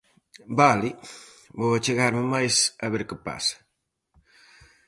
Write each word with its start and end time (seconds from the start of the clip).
Vale, 0.59 0.89
vou 1.59 1.71
achegarme 1.73 2.23
máis 2.33 2.55
a 2.83 2.85
ver 2.93 3.03
que 3.09 3.17
pasa. 3.27 3.55